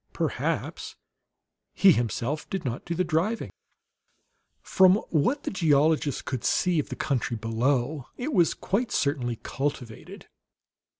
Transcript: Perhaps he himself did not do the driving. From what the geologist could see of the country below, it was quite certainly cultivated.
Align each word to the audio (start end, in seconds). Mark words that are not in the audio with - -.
Perhaps 0.13 0.95
he 1.75 1.91
himself 1.91 2.49
did 2.49 2.65
not 2.65 2.85
do 2.85 2.95
the 2.95 3.03
driving. 3.03 3.51
From 4.59 4.95
what 5.11 5.43
the 5.43 5.51
geologist 5.51 6.25
could 6.25 6.43
see 6.43 6.79
of 6.79 6.89
the 6.89 6.95
country 6.95 7.37
below, 7.37 8.07
it 8.17 8.33
was 8.33 8.55
quite 8.55 8.91
certainly 8.91 9.35
cultivated. 9.43 10.25